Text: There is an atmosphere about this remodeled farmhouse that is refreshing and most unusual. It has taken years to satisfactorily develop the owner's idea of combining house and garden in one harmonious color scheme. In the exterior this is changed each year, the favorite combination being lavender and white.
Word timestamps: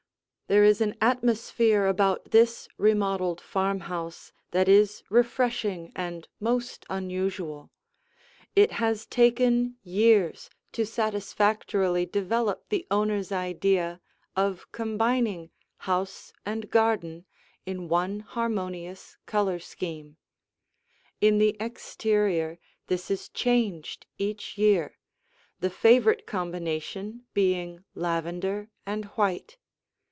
There 0.47 0.65
is 0.65 0.81
an 0.81 0.97
atmosphere 0.99 1.85
about 1.87 2.31
this 2.31 2.67
remodeled 2.77 3.39
farmhouse 3.39 4.33
that 4.51 4.67
is 4.67 5.01
refreshing 5.09 5.93
and 5.95 6.27
most 6.41 6.85
unusual. 6.89 7.71
It 8.53 8.73
has 8.73 9.05
taken 9.05 9.77
years 9.81 10.49
to 10.73 10.85
satisfactorily 10.85 12.05
develop 12.05 12.67
the 12.67 12.85
owner's 12.91 13.31
idea 13.31 14.01
of 14.35 14.69
combining 14.73 15.51
house 15.87 16.33
and 16.45 16.69
garden 16.69 17.23
in 17.65 17.87
one 17.87 18.19
harmonious 18.19 19.15
color 19.25 19.57
scheme. 19.57 20.17
In 21.21 21.37
the 21.37 21.55
exterior 21.61 22.59
this 22.87 23.09
is 23.09 23.29
changed 23.29 24.05
each 24.17 24.57
year, 24.57 24.97
the 25.61 25.69
favorite 25.69 26.25
combination 26.27 27.25
being 27.33 27.85
lavender 27.95 28.69
and 28.85 29.05
white. 29.15 29.57